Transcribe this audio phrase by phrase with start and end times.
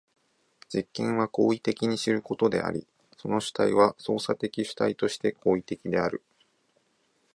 [0.67, 6.23] 実験は行為的に知ることであり、その主体は操作的主体として行為的である。